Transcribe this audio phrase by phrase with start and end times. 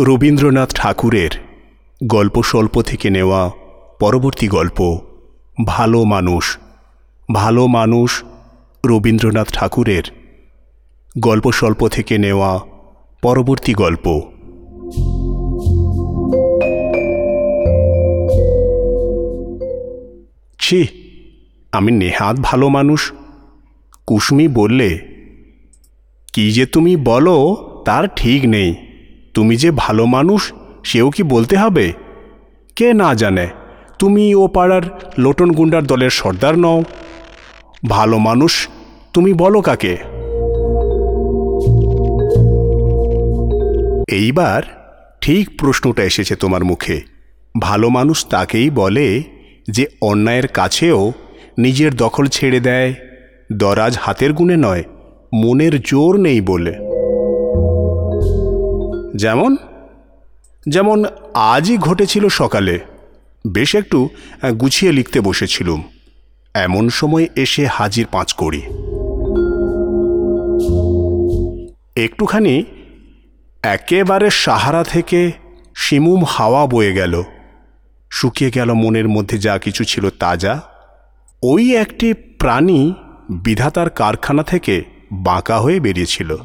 [0.00, 1.30] রবীন্দ্রনাথ ঠাকুরের
[2.04, 3.50] গল্প স্বল্প থেকে নেওয়া
[4.00, 4.98] পরবর্তী গল্প,
[5.64, 6.58] ভালো মানুষ
[7.34, 8.24] ভালো মানুষ
[8.86, 10.02] রবীন্দ্রনাথ ঠাকুরের
[11.18, 12.60] গল্প স্বল্প থেকে নেওয়া
[13.22, 14.20] পরবর্তী গল্প।
[20.58, 20.86] ছি,
[21.72, 23.12] আমি নেহাত ভালো মানুষ।
[24.06, 24.98] কুসুমি বললে,
[26.32, 28.83] কি যে তুমি বলো, তার ঠিক নেই।
[29.34, 30.52] তুমি যে ভালো মানুষ,
[30.84, 31.92] সেও কি বলতে হবে?
[32.76, 33.48] কে না জানে,
[33.98, 34.82] তুমি ও পাড়ার
[35.18, 36.84] লোটন গুন্ডার দলের সর্দার নও।
[37.88, 38.68] ভালো মানুষ,
[39.12, 39.96] তুমি বলো কাকে?
[44.08, 44.62] এইবার
[45.20, 47.00] ঠিক প্রশ্নটা এসেছে তোমার মুখে।
[47.60, 49.22] ভালো মানুষ তাকেই বলে
[49.70, 51.12] যে অন্যায়ের কাছেও
[51.58, 52.94] নিজের দখল ছেড়ে দেয়।
[53.52, 54.84] দরাজ হাতের গুণে নয়,
[55.34, 56.83] মনের জোর নেই বলে।
[59.16, 59.56] যেমন
[60.68, 61.04] যেমন
[61.34, 62.80] আজই ঘটেছিল সকালে,
[63.50, 64.08] বেশ একটু
[64.60, 65.82] গুছিয়ে লিখতে বসেছিলুম।
[66.54, 68.62] এমন সময় এসে হাজির পাঁচ করি
[71.96, 72.64] একটুখানি,
[73.62, 75.32] একেবারে সাহারা থেকে
[75.76, 77.22] শিমুম হাওয়া বয়ে গেল।
[78.10, 80.62] শুকিয়ে গেল মনের মধ্যে যা কিছু ছিল তাজা।
[81.42, 82.94] ওই একটি প্রাণী
[83.30, 86.36] বিধাতার কারখানা থেকে বাঁকা হয়ে বেরিয়েছিল।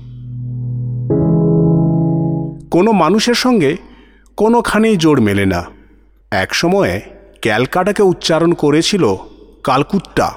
[2.71, 3.77] কোনো মানুষের সঙ্গে
[4.37, 5.65] কোনোখানেই জোর মেলে না।
[6.31, 7.01] এক সময়ে
[7.41, 9.15] ক্যালকাটাকে উচ্চারণ করেছিল
[9.63, 10.35] কালকুত্তা।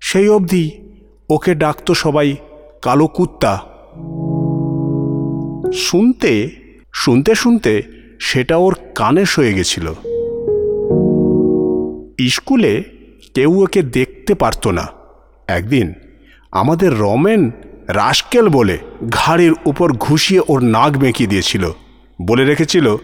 [0.00, 0.70] সেই অবধি
[1.30, 2.36] ওকে ডাকতো সবাই
[2.82, 3.62] কালো কুত্তা
[5.74, 6.50] শুনতে
[6.94, 7.82] শুনতে শুনতে
[8.20, 9.92] সেটা ওর কানে সয়ে গেছিল।
[12.28, 12.84] স্কুলে
[13.34, 14.88] কেউ ওকে দেখতে পারতো না।
[15.48, 15.92] একদিন
[16.50, 17.50] আমাদের রমেন
[17.88, 18.78] রাস্কেল বলে
[19.10, 21.70] ঘাড়ের উপর ঘুষিয়ে ওর নাক বেঁকিয়ে দিয়েছিল।
[22.22, 22.96] বলে রেখেছিল,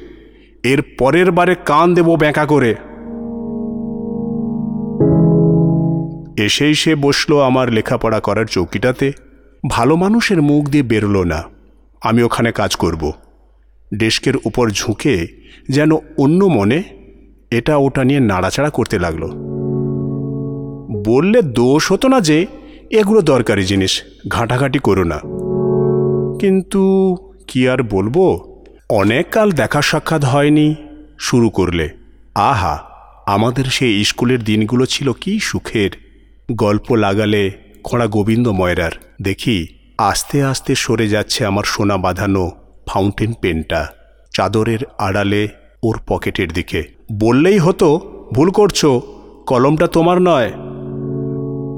[0.65, 2.75] এর পরের বারে কান দেব ব্যাঁকা করে।
[6.45, 9.12] এসেই সে বসল আমার লেখাপড়া করার চৌকিটাতে।
[9.71, 11.43] ভালো মানুষের মুখ দিয়ে বেরোলো না।
[12.03, 13.12] আমি ওখানে কাজ করব।
[13.95, 15.27] ডেস্কের উপর ঝুঁকে
[15.69, 16.83] যেন অন্য মনে
[17.50, 19.31] এটা ওটা নিয়ে নাড়াচাড়া করতে লাগল।
[21.06, 22.47] বললে দোষ হতো না যে
[22.91, 25.19] এগুলো দরকারি জিনিস, ঘাঁটাঘাঁটি করো না।
[26.38, 27.16] কিন্তু
[27.49, 28.16] কি আর বলব?
[28.91, 30.75] অনেক কাল দেখা সাক্ষাৎ হয়নি
[31.21, 31.91] শুরু করলে।
[32.34, 32.78] আহা,
[33.27, 35.91] আমাদের সেই স্কুলের দিনগুলো ছিল কি সুখের।
[36.53, 37.50] গল্প লাগালে
[37.84, 42.50] খোঁড়া গোবিন্দ ময়রার, দেখি, আস্তে আস্তে সরে যাচ্ছে আমার সোনা বাঁধানো
[42.88, 43.87] ফাউন্টেন পেনটা
[44.34, 45.48] চাদরের আড়ালে
[45.82, 48.00] ওর পকেটের দিকে। বললেই হতো,
[48.34, 48.87] ভুল করছ,
[49.47, 50.53] কলমটা তোমার নয়,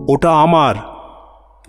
[0.08, 0.89] ওটা আমার।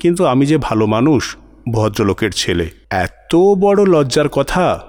[0.01, 1.35] কিন্তু আমি যে ভালো মানুষ,
[1.73, 4.79] ভদ্রলোকের ছেলে, এত বড় লজ্জার কথা,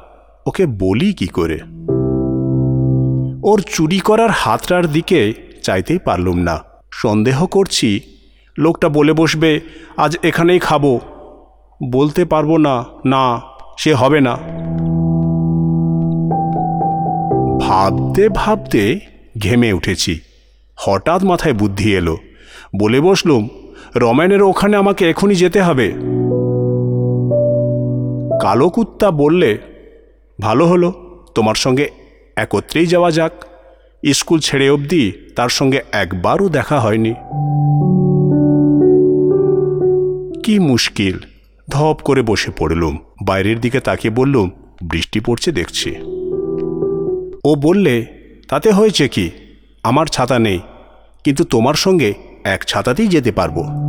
[0.47, 1.61] ওকে বলি কি করে?
[3.43, 6.61] ওর চুরি করার হাতটার দিকে চাইতেই পারলুম না।
[6.93, 8.01] সন্দেহ করছি,
[8.59, 9.61] লোকটা বলে বসবে,
[9.97, 10.99] আজ এখানেই খাব।
[11.91, 13.41] বলতে পারব না না,
[13.79, 14.39] সে হবে না।
[17.61, 19.01] ভাবতে ভাবতে
[19.43, 20.21] ঘেমে উঠেছি।
[20.77, 22.17] হঠাৎ মাথায় বুদ্ধি এলো।
[22.79, 23.49] বলে বসলুম
[23.97, 25.93] রমেনের ওখানে আমাকে এখনই যেতে হবে।
[28.41, 29.59] কালো কুত্তা বললে,
[30.41, 30.93] ভালো হলো,
[31.35, 31.89] তোমার সঙ্গে
[32.37, 33.33] একত্রেই যাওয়া যাক।
[34.13, 37.15] স্কুল ছেড়ে অবধি তার সঙ্গে একবারও দেখা হয়নি।
[40.45, 41.19] কি মুশকিল।
[41.71, 44.51] ধপ করে বসে পড়লুম। বাইরের দিকে তাকিয়ে বললুম,
[44.91, 45.97] বৃষ্টি পড়ছে দেখছি।
[47.45, 48.07] ও বললে,
[48.49, 49.31] তাতে হয়েছে কি?
[49.83, 50.61] আমার ছাতা নেই।
[51.25, 53.83] কিন্তু তোমার সঙ্গে এক ছাতাতেই যেতে পারব।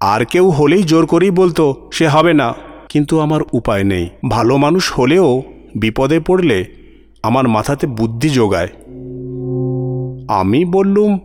[0.00, 2.54] আর কেউ হলেই জোর করেই বলতো, সে হবে না।
[2.88, 5.42] কিন্তু আমার উপায় নেই। ভালো মানুষ হলেও
[5.76, 6.64] বিপদে পড়লে
[7.22, 8.68] আমার মাথাতে বুদ্ধি যোগায়।
[10.28, 11.18] আমি বললুম,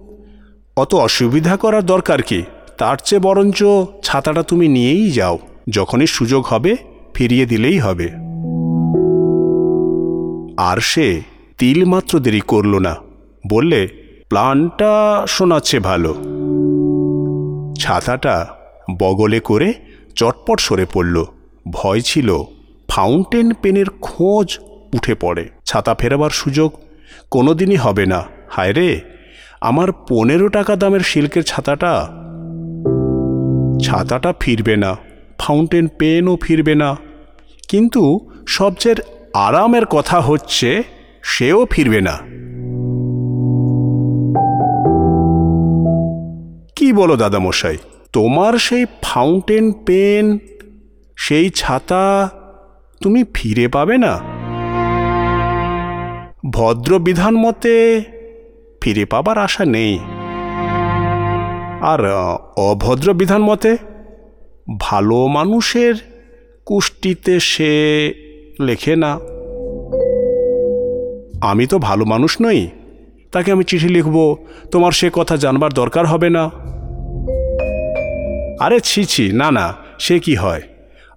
[0.77, 2.43] অত অসুবিধা করার দরকার কি?
[2.77, 3.63] তার চেয়ে বরঞ্চ
[4.03, 5.39] ছাতাটা তুমি নিয়েই যাও।
[5.69, 6.75] যখনই সুযোগ হবে,
[7.13, 8.09] ফিরিয়ে দিলেই হবে।
[10.57, 11.21] আর সে
[11.57, 12.95] তিলমাত্র দেরি করল না।
[13.49, 16.13] বললে প্ল্যানটা শোনাচ্ছে ভালো।
[17.79, 18.47] ছাতাটা
[18.99, 19.73] বগলে করে
[20.15, 21.25] চটপট সরে পড়ল।
[21.71, 22.43] ভয় ছিল,
[22.89, 24.59] ফাউন্টেন পেনের খোঁজ
[24.93, 26.73] উঠে পড়ে। ছাতা ফেরাবার সুযোগ
[27.31, 29.01] কোনোদিনই হবে না। হায় রে,
[29.61, 32.07] আমার পনেরো টাকা দামের সিল্কের ছাতাটা?
[33.85, 34.95] ছাতাটা ফিরবে না,
[35.39, 36.97] ফাউন্টেন পেনও ফিরবে না।
[37.69, 38.95] কিন্তু সবচেয়ে
[39.33, 40.83] আরামের কথা হচ্ছে,
[41.23, 42.34] সেও ফিরবে না।
[46.85, 47.77] কি বলো দাদামশাই?
[48.13, 50.37] তোমার সেই ফাউন্টেন পেন
[51.15, 52.29] সেই ছাতা
[53.01, 54.13] তুমি ফিরে পাবে না।
[56.51, 58.03] ভদ্র বিধান মতে
[58.81, 59.99] ফিরে পাবার আশা নেই।
[61.81, 61.99] আর
[62.57, 63.77] অভদ্র বিধান মতে
[64.79, 65.95] ভালো মানুষের
[66.65, 67.73] কুষ্টিতে সে
[68.59, 69.11] লেখে না।
[71.41, 72.67] আমি তো ভালো মানুষ নই,
[73.31, 74.35] তাকে আমি চিঠি লিখব,
[74.71, 76.74] তোমার সে কথা জানবার দরকার হবে না।
[78.59, 80.61] আরে ছি ছি, না না, সে কি হয়?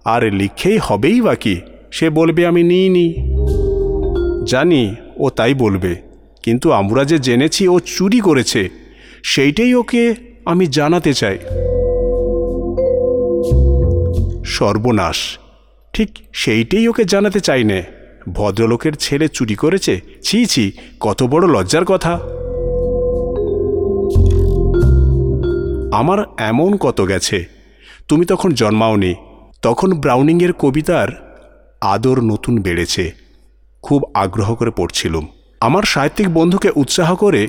[0.05, 1.61] আর লিখেই হবেই বা কি?
[1.91, 3.13] সে বলবে আমি নিইনি
[4.45, 5.95] জানি, ও তাই বলবে।
[6.43, 8.69] কিন্তু আমরা যে জেনেছি ও চুরি করেছে,
[9.23, 10.15] সেইটাই ওকে
[10.45, 11.37] আমি জানাতে চাই।
[14.45, 15.37] সর্বনাশ।
[15.93, 17.83] ঠিক সেইটাই ওকে জানাতে চাই নে।
[18.33, 20.01] ভদ্রলোকের ছেলে চুরি করেছে?
[20.23, 22.19] ছি ছি, কত বড় লজ্জার কথা।
[25.91, 27.45] আমার এমন কত গেছে।
[28.07, 29.15] তুমি তখন জন্মাওনি,
[29.61, 31.37] তখন ব্রাউনিংয়ের কবিতার
[31.81, 33.11] আদর নতুন বেড়েছে।
[33.81, 35.27] খুব আগ্রহ করে পড়ছিলুম।
[35.61, 37.47] আমার সাহিত্যিক বন্ধুকে উৎসাহ করে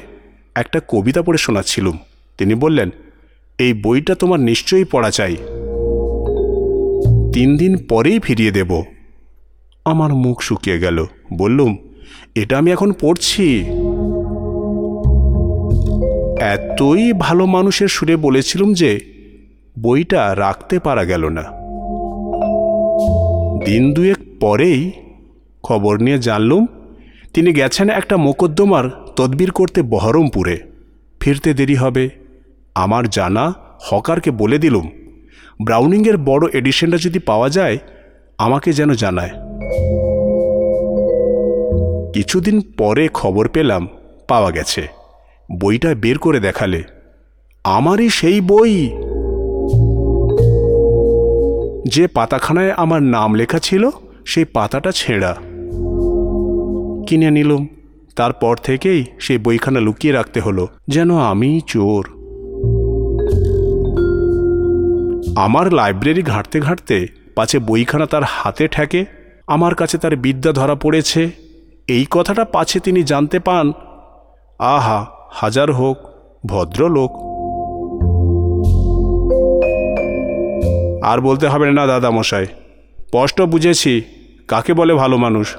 [0.55, 1.99] একটা কবিতা পড়ে শোনাচ্ছিলুম।
[2.39, 2.91] তিনি বললেন,
[3.59, 5.37] এই বইটা তোমার নিশ্চয়ই পড়া চাই।
[7.33, 8.83] তিন দিন পরেই ফিরিয়ে দেব।
[9.85, 11.77] আমার মুখ শুকিয়ে গেল। বললুম,
[12.35, 13.65] এটা আমি এখন পড়ছি।
[16.41, 19.01] এতই ভালো মানুষের সুরে বলেছিলুম যে,
[19.79, 21.43] বইটা রাখতে পারা গেল না।
[23.65, 24.93] দিন দুয়েক পরেই
[25.63, 26.67] খবর নিয়ে জানলুম,
[27.35, 30.59] তিনি গেছেন একটা মোকদ্দমার তদবির করতে বহরমপুরে।
[31.21, 32.11] ফিরতে দেরি হবে,
[32.75, 34.91] আমার জানা হকারকে বলে দিলুম,
[35.65, 37.79] ব্রাউনিংয়ের বড় এডিশনটা যদি পাওয়া যায়,
[38.39, 39.31] আমাকে যেন জানায়।
[42.13, 43.89] কিছুদিন পরে খবর পেলাম,
[44.29, 45.00] পাওয়া গেছে।
[45.59, 46.83] বইটা বের করে দেখালে।
[47.65, 48.91] আমারই সেই বই।
[51.85, 53.91] যে পাতাখানায় আমার নাম লেখা ছিল,
[54.27, 55.37] সেই পাতাটা ছেঁড়া।
[57.07, 57.67] কিনে নিলুম
[58.17, 62.07] তারপর থেকেই সেই বইখানা লুকিয়ে রাখতে হলো, যেন আমি চোর।
[65.37, 69.05] আমার লাইব্রেরি ঘাঁটতে ঘাঁটতে পাছে বইখানা তার হাতে ঠেকে,
[69.47, 71.31] আমার কাছে তার বিদ্যা ধরা পড়েছে।
[71.89, 73.73] এই কথাটা পাছে তিনি জানতে পান।
[74.59, 75.20] আহা!
[75.31, 75.97] হাজার হোক,
[76.47, 77.13] ভদ্রলোক।
[81.05, 84.03] আর বলতে হবে না দাদা মশাই স্পষ্ট বুঝেছি,
[84.49, 85.57] কাকে বলে ভালো মানুষ।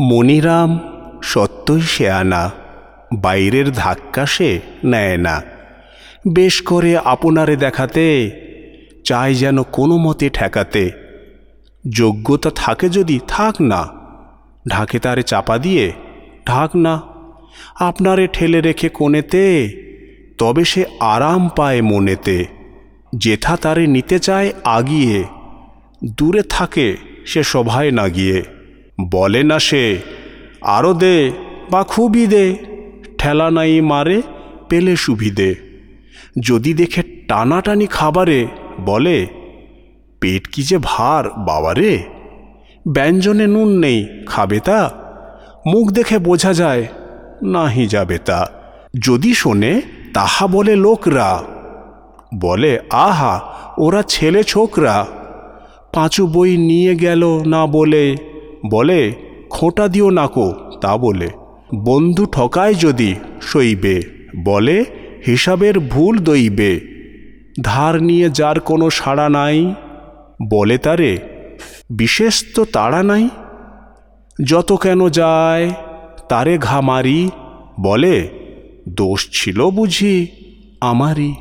[0.00, 0.78] মনিরাম
[1.22, 2.50] সত্যই সে আনা
[3.14, 5.42] বাইরের ধাক্কা সে নেয় না।
[6.34, 8.30] বেশ করে আপনারে দেখাতে,
[9.04, 11.05] চাই যেন কোনো মতে ঠেকাতে।
[11.90, 13.88] যোগ্যতা থাকে যদি থাক না।
[14.68, 15.92] ঢাকে তারে চাপা দিয়ে,
[16.46, 17.02] ঢাক না,
[17.80, 19.68] আপনারে ঠেলে রেখে কোণেতে,
[20.38, 22.44] তবে সে আরাম পায় মনেতে।
[23.16, 25.24] যেথা তারে নিতে চায় আগিয়ে,
[26.04, 26.96] দূরে থাকে
[27.26, 28.42] সে সভায় না গিয়ে।
[29.10, 29.98] বলে না সে
[30.60, 31.30] আরও দে
[31.70, 32.56] বা খুবই দে,
[33.18, 34.22] ঠেলা নাই মারে
[34.68, 35.54] পেলে সুবিধে
[36.40, 38.46] যদি দেখে টানাটানি খাবারে
[38.80, 39.26] বলে
[40.20, 42.02] পেট কি যে ভার বাবারে
[42.88, 44.90] ব্যঞ্জনে নুন নেই, খাবে তা?
[45.66, 46.86] মুখ দেখে বোঝা যায়,
[47.42, 48.50] নাহি যাবে তা।
[49.06, 49.82] যদি শোনে,
[50.14, 51.42] তাহা বলে লোকরা।
[52.40, 53.40] বলে, আহা,
[53.78, 55.06] ওরা ছেলে ছোকরা।
[55.92, 58.16] পাঁচু বই নিয়ে গেল না বলে।
[58.70, 59.12] বলে,
[59.50, 61.28] খোঁটা দিও নাকো তা বলে।
[61.74, 64.02] বন্ধু ঠকায় যদি, সইবে।
[64.44, 64.84] বলে,
[65.26, 66.80] হিসাবের ভুল দইবে।
[67.62, 69.74] ধার নিয়ে যার কোনো সাড়া নাই।
[70.42, 71.18] বলে তারে,
[71.90, 73.28] বিশেষ তো তাড়া নাই।
[74.44, 75.70] যত কেন যায়,
[76.28, 77.30] তারে ঘামারি
[77.80, 78.28] বলে,
[78.88, 80.26] দোষ ছিল বুঝি
[80.80, 81.34] আমারই।